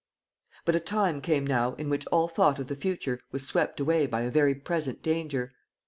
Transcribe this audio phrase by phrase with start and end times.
[0.65, 4.07] But a time came now in which all thought of the future was swept away
[4.07, 5.53] by a very present danger.